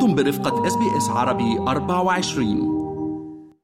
أنتم 0.00 0.14
برفقة 0.14 0.66
SBS 0.66 1.08
عربي 1.08 1.58
24 1.58 2.80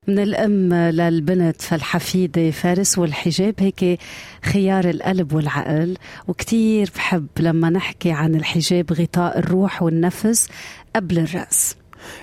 من 0.09 0.19
الأم 0.19 0.75
للبنت 0.75 1.62
فالحفيدة 1.62 2.51
إرث 2.51 2.99
الحجاب 2.99 3.54
هيك 3.59 3.98
خيار 4.43 4.91
القلب 4.91 5.33
والعقل. 5.33 5.96
وكتير 6.29 6.91
بحب 6.96 7.27
لما 7.38 7.71
نحكي 7.71 8.12
عن 8.12 8.35
الحجاب 8.35 8.93
غطاء 8.93 9.39
الروح 9.39 9.82
والنفس 9.82 10.49
قبل 10.96 11.18
الرأس. 11.18 11.77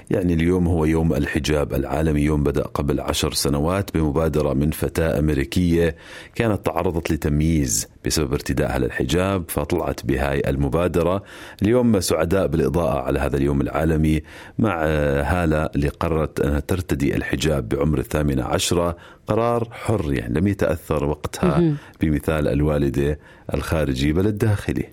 يعني 0.10 0.34
اليوم 0.34 0.68
هو 0.68 0.86
يوم 0.86 1.14
الحجاب. 1.14 1.74
العالمي 1.74 2.22
يوم 2.22 2.44
بدأ 2.44 2.64
قبل 2.64 3.00
عشر 3.00 3.34
سنوات 3.34 3.98
بمبادرة 3.98 4.54
من 4.54 4.72
فتاة 4.72 5.20
أمريكية 5.20 5.96
كانت 6.36 6.66
تعرضت 6.66 7.12
لتمييز 7.12 7.88
بسبب 8.06 8.34
ارتدائها 8.34 8.80
للحجاب 8.80 9.44
فطلعت 9.48 10.06
بهاي 10.06 10.42
المبادرة. 10.48 11.24
اليوم 11.62 12.00
سعداء 12.00 12.48
بالإضاءة 12.48 13.00
على 13.00 13.20
هذا 13.20 13.38
اليوم 13.38 13.62
العالمي 13.62 14.22
مع 14.60 14.84
هالة 15.22 15.70
اللي 15.76 15.88
قررت 15.88 16.40
أنها 16.40 16.60
ترتدي 16.60 17.16
الحجاب 17.16 17.70
بعمر 17.70 18.00
الثامنة 18.00 18.44
عشرة. 18.44 18.98
قرار 19.28 19.68
حر 19.72 20.14
يعني 20.14 20.40
لم 20.40 20.48
يتأثر 20.48 21.06
وقتها 21.06 21.74
بمثال 22.02 22.48
الوالدة 22.48 23.20
الخارجي 23.54 24.14
بل 24.14 24.28
الداخلي. 24.28 24.86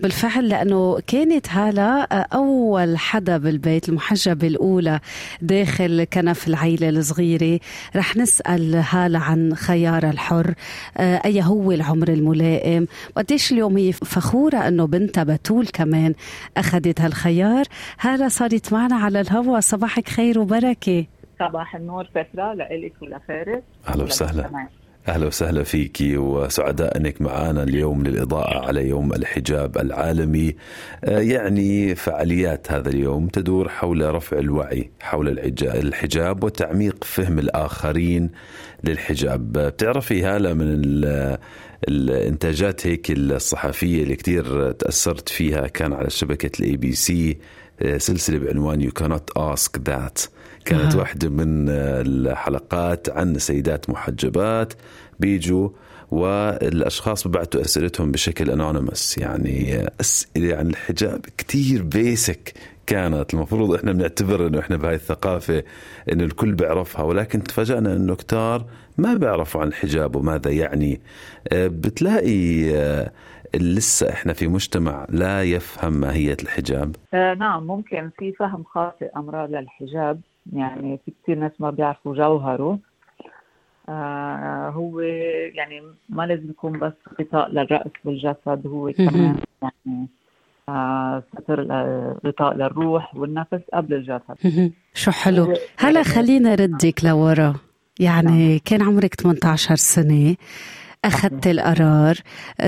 بالفعل 0.00 0.48
لأنه 0.48 1.00
كانت 1.06 1.48
هالة 1.48 2.02
أول 2.12 2.98
حدا 2.98 3.36
بالبيت 3.36 3.90
المحجبة 4.38 4.46
الأولى 4.46 5.00
داخل 5.42 6.04
كنف 6.04 6.48
العيلة 6.48 6.88
الصغيرة. 6.88 7.60
رح 7.96 8.16
نسأل 8.16 8.74
هالة 8.74 9.18
عن 9.18 9.54
خيار 9.54 10.10
الحر. 10.10 10.54
أي 10.98 11.42
هو 11.42 11.72
العمر 11.72 12.08
الملائم؟ 12.08 12.86
وقديش 13.16 13.52
اليوم 13.52 13.76
هي 13.76 13.92
فخورة 13.92 14.56
أنه 14.56 14.86
بنتها 14.86 15.24
بتول 15.24 15.66
كمان 15.66 16.14
أخذت 16.56 17.00
هالخيار. 17.00 17.64
هالة 18.00 18.28
صارت 18.28 18.72
معنا 18.72 18.96
على 18.96 19.20
الهواء 19.20 19.60
صباحك 19.60 20.08
خير 20.08 20.38
وبركة. 20.38 21.06
صباح 21.38 21.76
النور 21.76 22.04
فترة 22.04 22.54
لإلك 22.54 22.92
ولفارس 23.02 23.62
أهلا 23.88 24.04
وسهلا. 24.04 24.68
أهلا 25.08 25.26
وسهلا 25.26 25.62
فيكي 25.62 26.16
وسعداء 26.16 26.96
أنك 26.96 27.22
معنا 27.22 27.62
اليوم 27.62 28.02
للإضاءة 28.02 28.66
على 28.66 28.88
يوم 28.88 29.12
الحجاب 29.12 29.78
العالمي. 29.78 30.54
يعني 31.02 31.94
فعاليات 31.94 32.72
هذا 32.72 32.88
اليوم 32.88 33.28
تدور 33.28 33.68
حول 33.68 34.14
رفع 34.14 34.38
الوعي 34.38 34.90
حول 35.00 35.38
الحجاب 35.62 36.44
وتعميق 36.44 37.04
فهم 37.04 37.38
الآخرين 37.38 38.30
للحجاب. 38.84 39.52
بتعرفي 39.52 40.24
هاله 40.24 40.52
من 40.52 40.66
الإنتاجات 41.88 42.86
هيك 42.86 43.10
الصحفية 43.10 44.02
اللي 44.02 44.16
كثير 44.16 44.72
تأثرت 44.72 45.28
فيها 45.28 45.66
كان 45.66 45.92
على 45.92 46.10
شبكة 46.10 46.60
ال 46.60 46.76
ABC 46.76 47.38
سلسلة 47.96 48.38
بعنوان 48.38 48.80
يو 48.80 48.90
كانت 48.90 49.30
اسك 49.36 49.80
ذات 49.86 50.20
كانت 50.68 50.94
آه. 50.94 50.98
واحدة 50.98 51.28
من 51.28 51.68
الحلقات 51.68 53.10
عن 53.10 53.38
سيدات 53.38 53.90
محجبات 53.90 54.72
بيجوا 55.20 55.68
والأشخاص 56.10 57.28
ببعثوا 57.28 57.60
أسئلتهم 57.60 58.12
بشكل 58.12 58.50
anonymous 58.50 59.18
يعني 59.18 59.86
اسئله 60.00 60.56
عن 60.56 60.66
الحجاب 60.66 61.20
كتير 61.38 61.82
basic 61.82 62.52
كانت. 62.86 63.34
المفروض 63.34 63.74
إحنا 63.74 63.92
بنعتبر 63.92 64.46
إنه 64.46 64.58
إحنا 64.58 64.76
بهاي 64.76 64.94
الثقافة 64.94 65.62
إنه 66.12 66.24
الكل 66.24 66.54
بيعرفها 66.54 67.02
ولكن 67.02 67.42
تفاجئنا 67.42 67.96
إنه 67.96 68.14
كتار 68.14 68.64
ما 68.98 69.14
بيعرفوا 69.14 69.60
عن 69.60 69.68
الحجاب 69.68 70.16
وماذا 70.16 70.50
يعني. 70.50 71.00
بتلاقي 71.52 72.64
لسه 73.54 74.10
إحنا 74.10 74.32
في 74.32 74.46
مجتمع 74.48 75.06
لا 75.08 75.42
يفهم 75.42 75.92
ماهية 75.92 76.36
الحجاب. 76.42 76.96
آه 77.14 77.34
نعم 77.34 77.66
ممكن 77.66 78.10
في 78.18 78.32
فهم 78.32 78.64
خاطئ 78.64 79.10
أمراض 79.16 79.50
للحجاب 79.50 80.20
يعني 80.52 80.98
في 81.04 81.12
كثير 81.22 81.38
ناس 81.38 81.52
ما 81.58 81.70
بيعرفوا 81.70 82.14
جوهره. 82.14 82.78
آه 83.88 84.68
هو 84.68 85.00
يعني 85.54 85.82
ما 86.08 86.26
لازم 86.26 86.50
يكون 86.50 86.78
بس 86.78 86.92
غطاء 87.20 87.50
للرأس 87.50 87.90
والجسد 88.04 88.66
هو 88.66 88.92
كمان 88.92 89.36
يعني 89.62 90.06
آه 90.68 91.22
ستر 91.32 91.62
غطاء 92.26 92.54
للروح 92.54 93.16
والنفس 93.16 93.60
قبل 93.74 93.94
الجسد. 93.94 94.72
شو 94.94 95.10
حلو. 95.10 95.54
هلا 95.78 96.02
خلينا 96.02 96.54
ردك 96.54 97.04
لورا. 97.04 97.54
يعني 98.00 98.58
كان 98.58 98.82
عمرك 98.82 99.14
18 99.14 99.76
سنة. 99.76 100.36
أخذت 101.04 101.46
القرار 101.46 102.14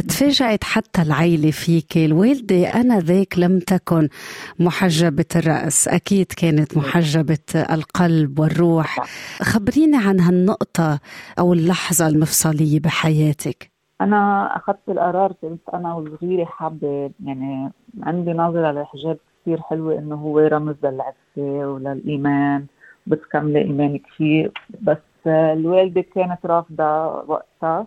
تفاجأت 0.08 0.64
حتى 0.64 1.02
العيلة 1.02 1.50
فيك 1.50 1.96
الوالدة 1.96 2.74
أنا 2.74 2.98
ذاك 2.98 3.38
لم 3.38 3.58
تكن 3.58 4.08
محجبة 4.58 5.24
الرأس 5.36 5.88
أكيد 5.88 6.26
كانت 6.26 6.76
محجبة 6.76 7.38
القلب 7.70 8.38
والروح. 8.38 9.04
خبريني 9.42 9.96
عن 9.96 10.20
هالنقطة 10.20 10.98
أو 11.38 11.52
اللحظة 11.52 12.08
المفصلية 12.08 12.80
بحياتك. 12.80 13.70
أنا 14.00 14.46
أخذت 14.56 14.88
القرار 14.88 15.32
كنت 15.42 15.60
أنا 15.74 15.94
وصغيرة 15.94 16.44
حابة 16.44 17.10
يعني 17.24 17.72
عندي 18.02 18.32
نظرة 18.32 18.72
للحجاب 18.72 19.18
كثير 19.42 19.60
حلوة 19.60 19.98
إنه 19.98 20.14
هو 20.16 20.38
رمز 20.38 20.76
للعفة 20.84 21.16
وللإيمان 21.68 22.66
بتكملي 23.06 23.58
إيمانك 23.58 24.02
فيه 24.16 24.52
بس 24.82 24.98
الوالدة 25.26 26.04
كانت 26.14 26.38
رافضة 26.46 27.06
وقتها. 27.06 27.86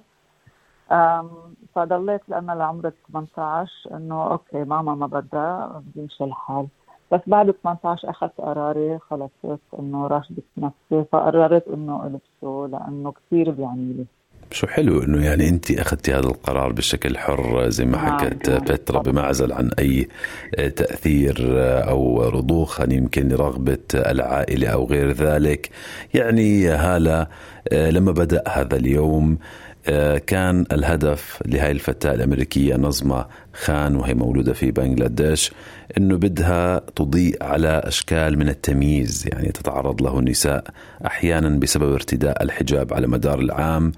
فضليت 1.76 2.22
لأنا 2.28 2.52
لعمر 2.52 2.92
18 3.12 3.72
إنه 3.92 4.24
أوكي 4.32 4.64
ماما 4.64 4.96
ما 4.96 5.08
بدها 5.08 5.84
بيمشي 5.96 6.24
الحال. 6.24 6.68
بس 7.12 7.20
بعد 7.28 7.52
18 7.64 8.10
أخذت 8.10 8.32
قراري 8.38 9.00
خلص 9.10 9.32
إنه 9.80 10.08
راشدة 10.08 10.44
نفسي 10.58 11.06
فقررت 11.12 11.68
إنه 11.68 12.04
ألبسه 12.06 12.70
لأنه 12.72 13.12
كثير 13.12 13.52
بيعني 13.52 13.94
لي 13.94 14.06
شو 14.52 14.68
حلو 14.68 15.04
إنه 15.04 15.26
يعني 15.26 15.50
أنت 15.50 15.72
أخذتي 15.72 16.14
هذا 16.14 16.28
القرار 16.28 16.72
بشكل 16.72 17.18
حر 17.18 17.70
زي 17.70 17.86
ما 17.86 17.98
حكت 17.98 18.50
بترا 18.50 19.02
بمعزل 19.02 19.54
عن 19.54 19.72
أي 19.80 20.08
تأثير 20.70 21.36
أو 21.90 22.24
رضوخا 22.24 22.88
يمكن 22.94 23.28
لرغبه 23.28 23.78
العائلة 23.96 24.68
أو 24.68 24.86
غير 24.86 25.12
ذلك. 25.12 25.70
يعني 26.14 26.68
هالة 26.68 27.28
لما 27.72 28.12
بدأ 28.12 28.44
هذا 28.48 28.76
اليوم 28.76 29.38
كان 30.28 30.66
الهدف 30.72 31.42
لهي 31.46 31.72
الفتاة 31.72 32.14
الأمريكية 32.14 32.76
نظمة 32.76 33.26
خان 33.54 33.96
وهي 33.96 34.14
مولودة 34.14 34.54
في 34.54 34.72
بنغلاديش 34.72 35.52
أنه 35.98 36.18
بدها 36.18 36.82
تضيء 36.96 37.44
على 37.44 37.82
أشكال 37.86 38.40
من 38.40 38.50
التمييز. 38.50 39.26
يعني 39.32 39.52
تتعرض 39.52 40.02
له 40.02 40.20
النساء 40.20 40.64
أحيانا 41.06 41.60
بسبب 41.60 41.94
ارتداء 41.94 42.44
الحجاب 42.44 42.94
على 42.94 43.08
مدار 43.08 43.40
العام. 43.40 43.92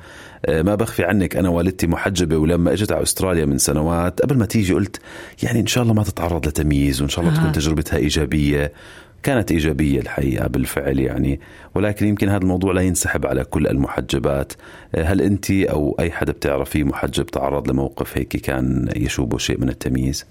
ما 0.50 0.76
بخفي 0.76 1.04
عنك 1.04 1.36
أنا 1.36 1.50
والدتي 1.50 1.88
محجبة 1.88 2.38
ولما 2.38 2.74
أجت 2.74 2.92
على 2.92 3.04
أستراليا 3.04 3.46
من 3.46 3.58
سنوات 3.58 4.22
قبل 4.22 4.38
ما 4.38 4.46
تيجي 4.46 4.74
قلت 4.74 5.00
يعني 5.44 5.60
إن 5.60 5.68
شاء 5.68 5.84
الله 5.84 5.94
ما 5.94 6.04
تتعرض 6.04 6.48
لتمييز 6.48 7.02
وإن 7.02 7.10
شاء 7.10 7.26
الله 7.26 7.38
تكون 7.38 7.52
تجربتها 7.52 7.98
إيجابية. 7.98 8.72
كانت 9.26 9.52
إيجابية 9.52 10.00
الحقيقة 10.00 10.48
بالفعل 10.48 11.00
يعني 11.00 11.40
ولكن 11.76 12.08
يمكن 12.08 12.30
هذا 12.30 12.42
الموضوع 12.42 12.74
لا 12.74 12.82
ينسحب 12.82 13.26
على 13.26 13.44
كل 13.44 13.68
المحجبات. 13.68 14.54
هل 14.96 15.22
أنت 15.22 15.52
أو 15.52 15.96
أي 16.00 16.12
حدا 16.12 16.32
بتعرفيه 16.32 16.84
محجب 16.84 17.26
تعرض 17.26 17.72
لموقف 17.72 18.18
هيك 18.18 18.38
كان 18.38 18.90
يشوبه 18.96 19.38
شيء 19.38 19.62
من 19.62 19.70
التمييز؟ 19.70 20.26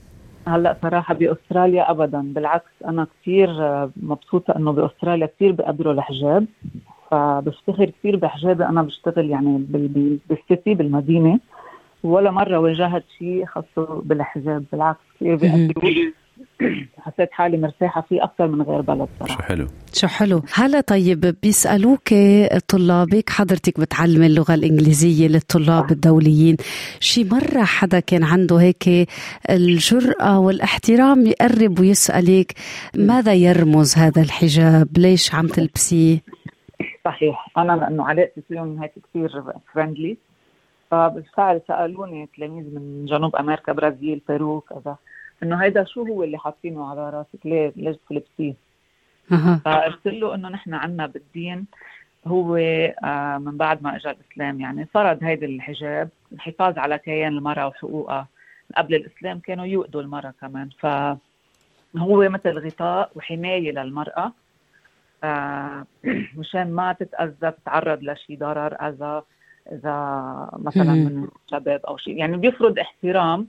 هلا 0.47 0.77
صراحة 0.83 1.15
بأستراليا 1.15 1.91
أبدا. 1.91 2.21
بالعكس 2.21 2.71
أنا 2.85 3.07
كثير 3.23 3.49
مبسوطة 3.97 4.57
إنه 4.57 4.73
بأستراليا 4.73 5.27
كثير 5.27 5.53
بقدروا 5.53 5.93
الحجاب. 5.93 6.47
فبفتخر 7.11 7.91
كثير 7.91 8.17
بحجابي 8.17 8.65
أنا 8.65 8.83
بشتغل 8.83 9.31
يعني 9.31 9.59
بالسيتي 10.29 10.75
بالمدينة. 10.75 11.41
ولا 12.05 12.31
مرة 12.31 12.59
واجهت 12.59 13.05
شيء 13.19 13.45
خاصة 13.47 14.03
بالحجاب. 14.05 14.65
بالعكس 14.73 15.01
كثير 15.17 15.37
بقدروا 15.37 16.13
حسيت 16.99 17.33
حالي 17.33 17.57
مرتاحة 17.57 18.01
فيه 18.09 18.25
أكثر 18.25 18.47
من 18.47 18.63
غير 18.63 18.81
بلد 18.81 19.09
صراحة. 19.21 19.35
شو 19.35 19.43
حلو؟ 19.43 19.67
شو 19.93 20.07
حلو. 20.07 20.43
هلا 20.55 20.81
طيب 20.81 21.35
بيسألوك 21.43 22.15
طلابك 22.69 23.31
حضرتك 23.31 23.81
بتعلمي 23.81 24.27
اللغة 24.27 24.55
الإنجليزية 24.55 25.29
للطلاب 25.29 25.91
الدوليين. 25.91 26.57
شي 27.01 27.25
مرة 27.25 27.65
حدا 27.65 28.01
كان 28.01 28.25
عنده 28.25 28.57
هيك 28.57 29.09
الجرأة 29.51 30.39
والاحترام 30.39 31.27
يقرب 31.27 31.81
ويسألك 31.81 32.53
ماذا 32.97 33.35
يرمز 33.35 33.99
هذا 33.99 34.23
الحجاب؟ 34.23 34.89
ليش 34.99 35.35
عم 35.35 35.47
تلبسيه؟ 35.47 36.19
صحيح. 37.05 37.49
أنا 37.59 37.73
لأنه 37.73 38.05
علاقتي 38.05 38.43
فيهم 38.49 38.83
هيك 38.83 38.93
كثير 39.11 39.31
فريندلي 39.75 40.17
فبالفعل 40.91 41.61
سألوني 41.69 42.29
تلاميذ 42.37 42.65
من 42.75 43.07
جنوب 43.07 43.37
أمريكا 43.37 43.73
برازيل 43.73 44.21
بيرو 44.29 44.61
كذا. 44.61 44.97
إنه 45.45 45.57
هيدا 45.57 45.85
شو 45.85 46.03
هو 46.03 46.25
اللي 46.25 46.39
حاطينه 46.39 46.91
على 46.91 47.11
راسك؟ 47.11 47.47
ليه 47.47 47.73
ليش 47.77 47.97
تلبسيه 48.09 48.55
أه. 49.33 49.61
فقلت 49.65 50.07
له 50.07 50.35
إنه 50.35 50.49
نحن 50.49 50.75
عنا 50.75 51.07
بالدين 51.07 51.67
هو 52.27 52.57
آه 52.57 53.39
من 53.39 53.57
بعد 53.57 53.83
ما 53.83 53.97
اجى 53.97 54.11
الإسلام. 54.11 54.61
يعني 54.61 54.87
فرض 54.87 55.25
هيدا 55.25 55.47
الحجاب 55.47 56.09
الحفاظ 56.33 56.79
على 56.79 56.99
كيان 56.99 57.33
المرأة 57.33 57.67
وحقوقها. 57.67 58.29
قبل 58.77 58.95
الإسلام 58.95 59.39
كانوا 59.39 59.67
يؤذوا 59.67 60.03
المرأة 60.03 60.35
كمان. 60.41 60.69
ف 60.79 60.87
هو 61.97 62.29
مثل 62.29 62.59
غطاء 62.59 63.11
وحماية 63.15 63.73
للمرأة. 63.73 64.33
آه 65.25 65.87
مشان 66.41 66.73
ما 66.73 66.93
تتأذى 66.93 67.51
تتعرض 67.51 68.03
لشيء 68.03 68.39
ضرر 68.39 68.75
أذى 68.89 69.23
إذا 69.73 69.97
مثلا 70.59 70.93
من 70.93 71.29
شباب 71.51 71.81
أو 71.89 71.97
شيء 71.97 72.17
يعني 72.17 72.37
بيفرض 72.37 72.79
احترام 72.79 73.47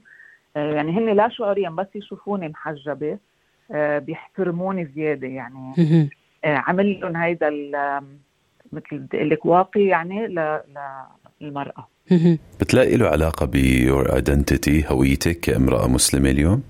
يعني 0.60 0.92
هن 0.92 1.16
لا 1.16 1.28
شعوريا 1.28 1.70
بس 1.70 1.86
يشوفوني 1.94 2.48
محجبة 2.48 3.18
آه 3.70 3.98
بيحترموني 3.98 4.88
زيادة. 4.96 5.26
يعني 5.28 5.74
آه 6.44 6.56
عمل 6.56 7.00
لهم 7.00 7.16
هيدا 7.16 7.50
مثل 8.72 9.06
لك 9.14 9.46
واقي 9.46 9.84
يعني 9.84 10.26
للمرأة. 11.40 11.88
بتلاقي 12.60 12.96
له 12.96 13.08
علاقة 13.08 13.46
بيور 13.46 14.14
ايدنتيتي 14.16 14.84
هويتك 14.88 15.40
كامرأة 15.40 15.88
مسلمة 15.88 16.30
اليوم؟ 16.30 16.62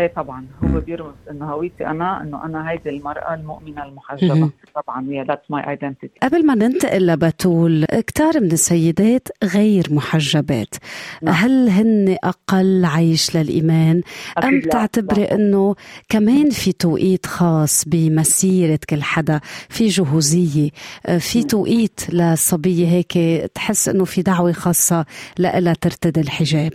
إيه 0.00 0.12
طبعا. 0.16 0.46
هو 0.64 0.80
بيرمز 0.80 1.14
إنه 1.30 1.52
هويتي 1.52 1.86
أنا 1.86 2.22
إنه 2.22 2.44
أنا 2.44 2.70
هيدي 2.70 2.90
المرأة 2.90 3.34
المؤمنة 3.34 3.84
المحجبة. 3.84 4.50
طبعا 4.74 5.06
هي 5.10 5.24
that's 5.24 5.50
my 5.50 5.70
identity 5.70 6.14
قبل 6.22 6.46
ما 6.46 6.54
ننتقل 6.54 7.06
لبتول 7.06 7.84
كثار 7.84 8.40
من 8.40 8.52
السيدات 8.52 9.28
غير 9.44 9.86
محجبات. 9.90 10.74
نعم. 11.22 11.34
هل 11.34 11.68
هن 11.68 12.16
أقل 12.24 12.84
عيش 12.84 13.36
للإيمان؟ 13.36 14.02
أم 14.44 14.60
تعتبري 14.60 15.24
إنه 15.24 15.74
كمان 16.08 16.50
في 16.50 16.72
توقيت 16.72 17.26
خاص 17.26 17.84
بمسيرة 17.86 18.78
كل 18.90 19.02
حدا 19.02 19.40
في 19.68 19.86
جهوزية 19.86 20.70
في 21.18 21.38
نعم. 21.38 21.48
توقيت 21.48 22.00
للصبيه 22.12 22.86
هيك 22.86 23.12
تحس 23.54 23.88
إنه 23.88 24.04
في 24.04 24.22
دعوة 24.22 24.52
خاصة 24.52 25.06
لها 25.38 25.72
ترتدي 25.72 26.20
الحجاب؟ 26.20 26.72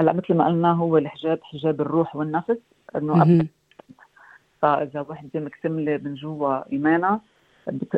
هلا 0.00 0.12
مثل 0.12 0.34
ما 0.34 0.46
قلنا 0.46 0.72
هو 0.72 0.98
الحجاب 0.98 1.38
حجاب 1.42 1.80
الروح 1.80 2.16
والنفس 2.16 2.58
إنه 2.96 3.46
فإذا 4.62 5.00
وحده 5.08 5.40
مكتمله 5.40 6.00
من 6.04 6.14
جوا 6.14 6.72
إيمانها 6.72 7.20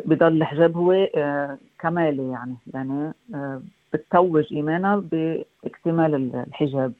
بضل 0.05 0.27
الحجاب 0.27 0.77
هو 0.77 0.91
آه 0.91 1.57
كمالي 1.79 2.31
يعني. 2.31 2.55
يعني 2.73 3.13
آه 3.35 3.61
بتتوج 3.93 4.53
إيمانها 4.53 4.95
باكتمال 4.95 6.35
الحجاب. 6.35 6.93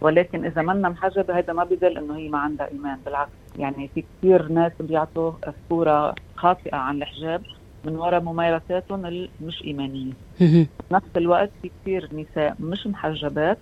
ولكن 0.00 0.44
إذا 0.44 0.62
منا 0.62 0.88
محجبه 0.88 1.38
هذا 1.38 1.52
ما 1.52 1.64
بدل 1.64 1.98
إنه 1.98 2.16
هي 2.16 2.28
ما 2.28 2.38
عندها 2.38 2.68
إيمان 2.68 2.98
بالعكس. 3.04 3.30
يعني 3.58 3.88
في 3.94 4.04
كثير 4.18 4.48
ناس 4.48 4.72
بيعطوا 4.80 5.32
صوره 5.68 6.14
خاطئة 6.36 6.76
عن 6.76 6.96
الحجاب 6.96 7.42
من 7.84 7.96
وراء 7.96 8.20
ممارساتهم 8.20 9.06
المش 9.06 9.64
إيمانية. 9.64 10.12
بنفس 10.90 11.16
الوقت 11.16 11.50
في 11.62 11.70
كثير 11.82 12.08
نساء 12.12 12.56
مش 12.60 12.86
محجبات 12.86 13.58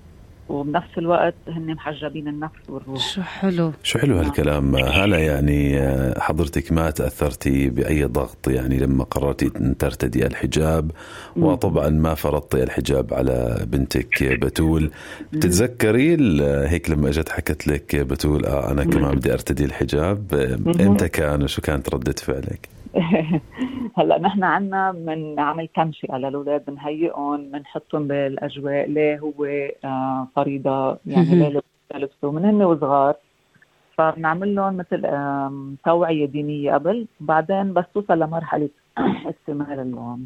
وبنفس 0.49 0.99
الوقت 0.99 1.35
هن 1.49 1.75
محجبين 1.75 2.29
النفس 2.29 2.55
والروح. 2.69 2.99
شو 2.99 3.23
حلو. 3.23 3.73
شو 3.83 3.99
حلو 3.99 4.19
هالكلام. 4.19 4.77
هلا 4.77 5.19
يعني 5.19 5.79
آه، 5.81 6.21
حضرتك 6.21 6.73
ما 6.73 6.91
تأثرتي 6.91 7.71
بأي 7.71 8.05
ضغط 8.05 8.49
يعني 8.49 8.79
لما 8.79 9.05
قررتي 9.05 9.51
ان 9.57 9.77
ترتدي 9.77 10.27
الحجاب 10.27 10.91
وطبعا 11.37 11.89
ما 11.89 12.15
فرضتي 12.15 12.63
الحجاب 12.63 13.15
على 13.15 13.67
بنتك 13.67 14.25
بتول. 14.25 14.91
تتذكري 15.33 16.17
هيك 16.69 16.91
لما 16.91 17.09
اجت 17.09 17.29
حكت 17.29 17.67
لك 17.67 17.97
بتول 17.97 18.47
آه 18.47 18.71
أنا 18.71 18.85
كمان 18.85 19.15
بدي 19.15 19.33
أرتدي 19.33 19.65
الحجاب 19.65 20.35
إمتى 20.81 21.09
كان 21.09 21.43
وشو 21.43 21.63
كانت 21.63 21.95
ردة 21.95 22.15
فعلك؟ 22.19 22.69
هلا 23.99 24.19
نحن 24.19 24.45
عنا 24.45 24.93
بنعمل 24.93 25.69
تنشئه 25.69 26.17
للاولاد 26.17 26.65
بنهيئهم 26.65 27.51
بنحطهم 27.51 28.09
بالأجواء 28.09 28.91
ليه 28.91 29.19
هو 29.19 29.45
آه 29.85 30.29
فريضة 30.37 30.99
يعني 31.07 31.51
ليه 31.51 31.63
لبسوا 31.95 32.33
من 32.33 32.45
هن 32.45 32.63
وصغار 32.63 33.15
فبنعمل 33.97 34.55
لهم 34.55 34.77
مثل 34.77 35.03
توعية 35.85 36.27
دينية 36.27 36.75
قبل 36.75 37.07
بعدين 37.21 37.73
بس 37.73 37.85
توصل 37.95 38.19
لمرحله 38.19 38.69
استعمال 38.99 40.17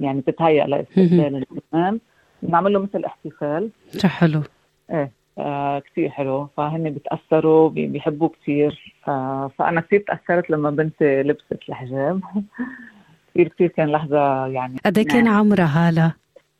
يعني 0.00 0.22
تتهيأ 0.22 0.66
لاستقبال 0.66 1.44
الامام 1.72 2.00
بنعمل 2.42 2.72
له 2.72 2.78
مثل 2.78 3.04
احتفال. 3.04 3.70
حلو. 4.04 4.42
إيه. 4.90 5.21
آه 5.38 5.78
كثير 5.78 6.08
حلو 6.10 6.48
فهن 6.56 6.90
بتأثروا 6.90 7.68
بيحبوه 7.68 8.30
كثير 8.42 8.94
آه 9.08 9.50
فأنا 9.58 9.80
كثير 9.80 10.04
تأثرت 10.06 10.50
لما 10.50 10.70
بنتي 10.70 11.22
لبست 11.22 11.58
الحجاب 11.68 12.20
كثير 13.34 13.48
كثير 13.48 13.68
كان 13.68 13.88
لحظة 13.88 14.46
يعني 14.46 14.76
قد 14.86 14.98
إيه 14.98 15.06
كان 15.06 15.28
عمرها 15.28 15.88
هاله؟ 15.88 16.14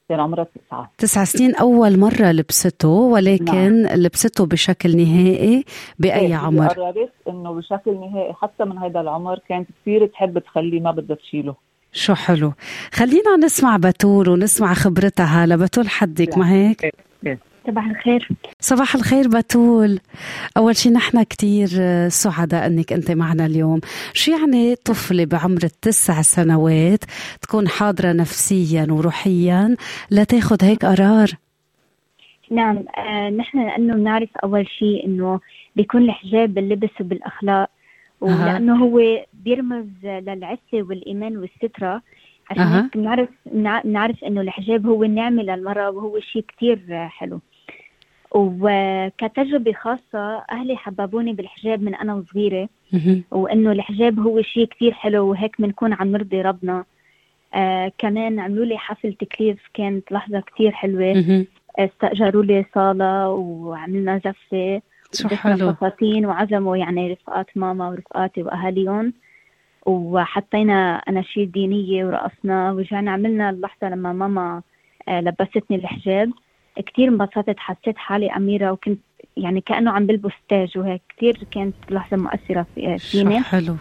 كان 0.09 0.21
عمرها 0.21 0.45
تسعة 0.45 0.91
تسع 0.99 1.25
سنين 1.25 1.55
أول 1.55 1.99
مرة 1.99 2.33
لبسته 2.33 2.89
ولكن 2.89 3.83
نعم. 3.83 3.97
لبسته 4.01 4.47
بشكل 4.47 4.97
نهائي 4.97 5.65
بأي 5.99 6.27
إيه 6.27 6.35
عمر؟ 6.35 6.69
قررت 6.69 7.13
إنه 7.29 7.53
بشكل 7.53 7.95
نهائي 7.95 8.33
حتى 8.33 8.65
من 8.65 8.79
هذا 8.79 9.01
العمر 9.01 9.39
كانت 9.49 9.69
كثير 9.83 10.07
تحب 10.07 10.39
تخليه 10.39 10.81
ما 10.81 10.91
بدها 10.91 11.17
تشيله 11.17 11.55
شو 11.93 12.15
حلو 12.15 12.53
خلينا 12.93 13.37
نسمع 13.45 13.77
بتول 13.77 14.29
ونسمع 14.29 14.75
خبرتها 14.75 15.45
هلا 15.45 15.57
بتول 15.57 15.89
حدك 15.89 16.39
ما 16.39 16.53
هيك؟ 16.53 16.85
إيه. 16.85 16.93
إيه. 17.27 17.39
صباح 17.67 17.87
الخير. 17.87 18.29
صباح 18.61 18.95
الخير 18.95 19.29
بتول 19.29 19.99
أول 20.57 20.77
شيء 20.77 20.93
نحن 20.93 21.23
كتير 21.23 21.69
سعداء 22.09 22.67
أنك 22.67 22.93
أنت 22.93 23.11
معنا 23.11 23.47
اليوم. 23.47 23.81
شو 24.13 24.33
يعني 24.33 24.75
طفلة 24.75 25.25
بعمر 25.25 25.63
التسع 25.65 26.23
سنوات 26.23 27.05
تكون 27.43 27.69
حاضرة 27.69 28.13
نفسيا 28.13 28.87
وروحيا 28.91 29.77
لتاخد 30.11 30.65
هيك 30.65 30.85
قرار؟ 30.85 31.31
نعم 32.51 32.85
آه 32.99 33.31
نحن 33.31 33.67
لأنه 33.67 33.95
بنعرف 33.95 34.29
أول 34.45 34.69
شيء 34.69 35.07
أنه 35.07 35.41
بيكون 35.77 36.03
الحجاب 36.03 36.55
باللبس 36.55 37.01
وبالأخلاق. 37.01 37.71
ولأنه 38.21 38.85
هو 38.85 39.01
بيرمز 39.45 39.87
للعفة 40.05 40.59
والإيمان 40.75 41.37
والسترة. 41.37 42.03
عشان 42.51 42.63
أه. 42.63 42.83
هيك 42.85 42.97
بنعرف 42.97 43.29
بنعرف 43.85 44.25
إنه 44.25 44.41
الحجاب 44.41 44.87
هو 44.87 45.05
النعمة 45.05 45.43
للمرأة 45.43 45.91
وهو 45.91 46.21
شيء 46.21 46.45
كثير 46.57 47.09
حلو. 47.09 47.41
وكتجربة 48.35 49.73
خاصة 49.73 50.45
أهلي 50.53 50.77
حببوني 50.77 51.33
بالحجاب 51.33 51.83
من 51.83 51.95
أنا 51.95 52.15
وصغيرة. 52.15 52.69
وإنه 53.31 53.73
الحجاب 53.73 54.21
هو 54.21 54.43
شيء 54.43 54.67
كثير 54.67 54.93
حلو 54.93 55.31
وهيك 55.31 55.61
بنكون 55.61 55.93
عم 55.93 56.13
نرضي 56.13 56.43
ربنا. 56.43 56.85
آه 57.55 57.93
كمان 57.99 58.41
عملوا 58.41 58.65
لي 58.65 58.79
حفل 58.79 59.13
تكليف 59.13 59.59
كانت 59.75 60.13
لحظة 60.13 60.41
كثير 60.41 60.71
حلوة. 60.71 61.47
استأجروا 61.79 62.45
لي 62.45 62.65
صالة 62.75 63.29
وعملنا 63.29 64.19
زفة 64.19 64.83
حلو. 65.37 65.73
فساتين 65.73 66.27
وعزموا 66.27 66.77
يعني 66.77 67.13
رفقات 67.13 67.47
ماما 67.57 67.89
ورفقاتي 67.89 68.43
وأهاليهم. 68.43 69.13
وحطينا 69.87 70.97
أناشيد 70.97 71.53
دينية 71.53 72.05
ورقصنا 72.05 72.73
ورجعنا 72.73 73.11
عملنا 73.11 73.51
اللحظة 73.51 73.89
لما 73.89 74.13
ماما 74.13 74.63
آه، 75.09 75.21
لبستني 75.21 75.77
الحجاب. 75.77 76.31
كثير 76.87 77.09
انبسطت 77.09 77.59
حسيت 77.59 77.99
حالي 77.99 78.31
أميرة 78.31 78.73
وكنت 78.73 79.01
يعني 79.37 79.61
كأنه 79.61 79.91
عم 79.91 80.07
بلبس 80.07 80.33
تاج 80.49 80.79
وهيك 80.79 81.03
كثير 81.17 81.39
كانت 81.51 81.75
لحظة 81.91 82.17
مؤثرة 82.17 82.67
فيني 82.99 83.41
حلو 83.43 83.77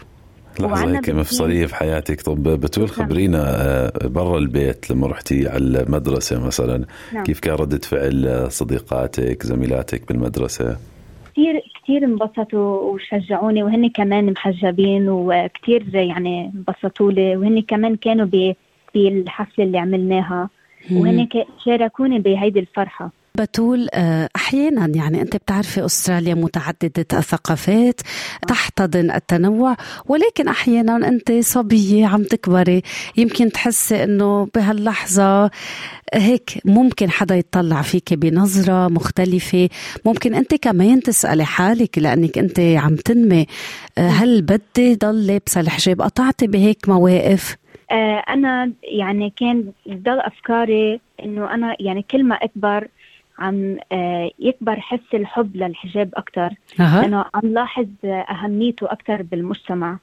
لحظة 0.59 0.97
هيك 0.97 1.09
مفصلية 1.09 1.65
في 1.65 1.75
حياتك 1.75 2.21
طب 2.21 2.43
بتقول 2.43 2.85
نعم. 2.85 2.95
خبرينا 2.95 3.43
آه، 3.45 4.07
برا 4.07 4.37
البيت 4.37 4.91
لما 4.91 5.07
رحتي 5.07 5.49
على 5.49 5.81
المدرسة 5.81 6.45
مثلا 6.45 6.85
نعم. 7.13 7.23
كيف 7.23 7.39
كان 7.39 7.53
ردة 7.53 7.77
فعل 7.77 8.47
صديقاتك 8.51 9.43
زميلاتك 9.43 10.07
بالمدرسة؟ 10.07 10.77
كثير 11.31 11.61
كثير 11.83 12.03
انبسطوا 12.03 12.81
وشجعوني 12.81 13.63
وهن 13.63 13.89
كمان 13.89 14.31
محجبين 14.31 15.09
وكثير 15.09 15.95
يعني 15.95 16.51
انبسطوا 16.55 17.11
لي 17.11 17.37
وهن 17.37 17.61
كمان 17.61 17.95
كانوا 17.95 18.27
بالحفلة 18.95 19.65
اللي 19.65 19.77
عملناها 19.77 20.49
وهن 20.91 21.27
شاركوني 21.65 22.19
بهيدي 22.19 22.59
الفرحة. 22.59 23.11
بتول 23.35 23.87
آه، 23.93 24.29
أحيانا 24.35 24.87
يعني 24.95 25.21
أنت 25.21 25.35
بتعرفي 25.35 25.85
أستراليا 25.85 26.33
متعددة 26.33 27.05
الثقافات 27.13 28.01
تحتضن 28.47 29.11
التنوع 29.11 29.77
ولكن 30.05 30.47
أحيانا 30.47 31.07
أنت 31.07 31.31
صبية 31.31 32.07
عم 32.07 32.23
تكبري 32.23 32.81
يمكن 33.17 33.51
تحسي 33.51 34.03
إنه 34.03 34.47
بهاللحظة 34.55 35.51
هيك 36.13 36.51
ممكن 36.65 37.09
حدا 37.09 37.35
يطلع 37.35 37.81
فيك 37.81 38.13
بنظرة 38.13 38.87
مختلفة. 38.87 39.69
ممكن 40.05 40.35
أنت 40.35 40.55
كمان 40.55 41.01
تسألي 41.01 41.45
حالك 41.45 41.97
لأنك 41.97 42.37
أنت 42.37 42.59
عم 42.59 42.95
تنمي. 42.95 43.45
آه، 43.97 44.09
هل 44.09 44.41
بدي 44.41 44.95
ضل 44.95 45.27
لابسة 45.27 45.61
الحجاب 45.61 46.01
قطعتي 46.01 46.47
بهيك 46.47 46.89
مواقف؟ 46.89 47.60
آه، 47.91 48.23
أنا 48.29 48.71
يعني 48.83 49.33
كان 49.35 49.71
ضل 49.89 50.19
أفكاري 50.19 50.99
إنه 51.23 51.53
أنا 51.53 51.75
يعني 51.79 52.01
كل 52.11 52.23
ما 52.23 52.35
أكبر 52.35 52.87
عم 53.39 53.77
آه، 53.91 54.31
يكبر 54.39 54.79
حس 54.79 55.13
الحب 55.13 55.55
للحجاب 55.55 56.09
أكثر 56.13 56.49
أه. 56.79 57.01
لأنه 57.01 57.25
عم 57.33 57.53
لاحظ 57.53 57.87
أهميته 58.05 58.91
أكثر 58.91 59.21
بالمجتمع 59.21 59.97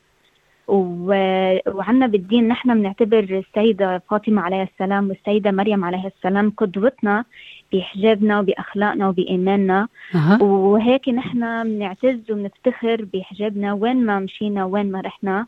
وعنا 0.68 2.06
بالدين 2.06 2.48
نحن 2.48 2.74
بنعتبر 2.74 3.18
السيدة 3.18 4.02
فاطمة 4.10 4.42
عليها 4.42 4.62
السلام 4.62 5.08
والسيدة 5.08 5.50
مريم 5.50 5.84
عليها 5.84 6.10
السلام 6.16 6.52
قدوتنا 6.56 7.24
بحجابنا 7.72 8.40
وبأخلاقنا 8.40 9.08
وبإيماننا 9.08 9.88
أه. 10.14 10.42
وهيك 10.42 11.08
نحن 11.08 11.62
بنعتز 11.62 12.30
وبنفتخر 12.30 13.06
بحجابنا 13.12 13.72
وين 13.72 14.06
ما 14.06 14.18
مشينا 14.18 14.64
وين 14.64 14.92
ما 14.92 15.00
رحنا 15.00 15.46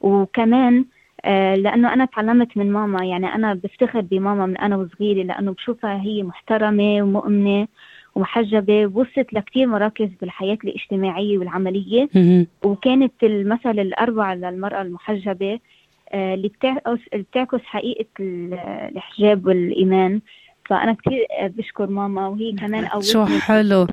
وكمان 0.00 0.84
لأنه 1.54 1.92
أنا 1.92 2.04
تعلمت 2.04 2.56
من 2.56 2.72
ماما. 2.72 3.04
يعني 3.04 3.26
أنا 3.34 3.54
بفتخر 3.54 4.00
بماما 4.00 4.46
من 4.46 4.56
أنا 4.56 4.76
وصغيرة 4.76 5.22
لأنه 5.22 5.52
بشوفها 5.52 6.02
هي 6.02 6.22
محترمة 6.22 7.02
ومؤمنة 7.02 7.68
ومحجبة 8.14 8.86
وصلت 8.86 9.32
لكثير 9.32 9.66
مراكز 9.66 10.08
بالحياة 10.20 10.58
الاجتماعية 10.64 11.38
والعملية. 11.38 12.08
وكانت 12.64 13.12
المثل 13.22 13.78
الأروع 13.78 14.34
للمرأة 14.34 14.82
المحجبة 14.82 15.58
آه، 16.12 16.34
اللي 16.34 16.48
بتعكس 16.48 17.00
بتعكس 17.14 17.60
حقيقة 17.64 18.06
الحجاب 18.96 19.46
والإيمان. 19.46 20.20
فأنا 20.68 20.96
كثير 21.04 21.26
بشكر 21.58 21.86
ماما 21.86 22.28
وهي 22.28 22.52
كمان 22.52 22.86
قوتني 22.86 23.12
شو 23.12 23.26
حلو. 23.26 23.86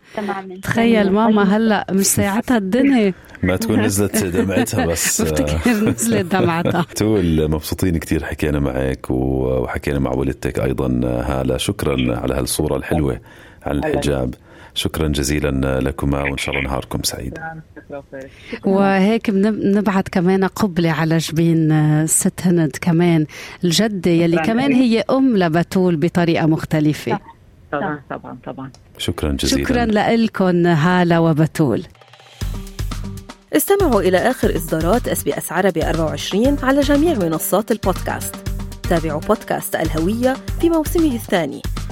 تخيل 0.64 1.12
ماما 1.12 1.58
هلأ 1.58 1.86
مش 1.92 2.06
ساعتها 2.06 2.58
الدنيا. 2.58 3.14
ما 3.44 3.56
تكون 3.56 3.82
نزلت 3.82 4.24
دمعتها 4.24 4.86
بس. 4.86 5.22
بفتكر 5.22 5.72
نزلت 5.72 6.36
دمعتها. 6.36 6.86
تقول 6.96 7.52
مبسوطين 7.52 7.98
كثير 7.98 8.24
حكينا 8.24 8.60
معك 8.60 9.10
وحكينا 9.10 10.00
مع 10.00 10.12
والدتك 10.12 10.60
أيضا 10.60 11.02
هالة. 11.04 11.58
شكرا 11.58 12.18
على 12.18 12.34
هالصورة 12.36 12.76
الحلوة 12.78 13.20
عن 13.66 13.78
الحجاب 13.78 14.34
شكرا 14.76 15.08
جزيلا 15.08 15.80
لكما 15.80 16.24
وإن 16.24 16.38
شاء 16.38 16.56
الله 16.56 16.70
نهاركم 16.70 17.04
سعيد. 17.04 17.40
وهيك 18.66 19.30
بنبعث 19.30 20.06
كمان 20.12 20.44
قبلة 20.44 20.92
على 20.92 21.18
جبين 21.18 21.72
الست 21.72 22.42
هند 22.42 22.78
كمان 22.82 23.26
الجدة 23.64 24.12
يلي 24.12 24.38
كمان 24.38 24.74
هي 24.74 25.04
أم 25.10 25.38
لبتول 25.38 25.96
بطريقة 25.96 26.46
مختلفة. 26.46 27.20
طبعا 27.72 28.02
طبعا 28.10 28.38
طبعا. 28.46 28.72
شكرا 28.98 29.32
جزيلا. 29.32 29.64
شكرا 29.64 29.86
لكم 30.16 30.66
هالة 30.66 31.22
وبتول. 31.22 31.84
استمعوا 33.56 34.02
إلى 34.02 34.18
آخر 34.18 34.56
إصدارات 34.56 35.08
SBS 35.08 35.52
عربي 35.52 35.90
24 35.90 36.58
على 36.64 36.82
جميع 36.82 37.14
منصات 37.14 37.72
البودكاست. 37.72 38.36
تابعوا 38.90 39.22
بودكاست 39.22 39.76
الهوية 39.76 40.36
في 40.62 40.70
موسمه 40.70 41.16
الثاني. 41.16 41.62